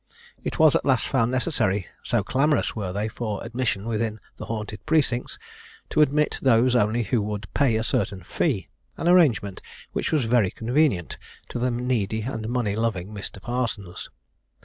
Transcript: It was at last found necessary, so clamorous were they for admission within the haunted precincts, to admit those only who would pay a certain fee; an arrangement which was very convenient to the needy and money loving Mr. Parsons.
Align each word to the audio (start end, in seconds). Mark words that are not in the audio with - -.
It 0.43 0.57
was 0.57 0.75
at 0.75 0.83
last 0.83 1.07
found 1.07 1.29
necessary, 1.29 1.85
so 2.01 2.23
clamorous 2.23 2.75
were 2.75 2.91
they 2.91 3.07
for 3.07 3.43
admission 3.43 3.85
within 3.87 4.19
the 4.35 4.45
haunted 4.45 4.83
precincts, 4.87 5.37
to 5.91 6.01
admit 6.01 6.39
those 6.41 6.75
only 6.75 7.03
who 7.03 7.21
would 7.21 7.45
pay 7.53 7.75
a 7.75 7.83
certain 7.83 8.23
fee; 8.23 8.67
an 8.97 9.07
arrangement 9.07 9.61
which 9.91 10.11
was 10.11 10.25
very 10.25 10.49
convenient 10.49 11.19
to 11.49 11.59
the 11.59 11.69
needy 11.69 12.23
and 12.23 12.49
money 12.49 12.75
loving 12.75 13.09
Mr. 13.13 13.39
Parsons. 13.39 14.09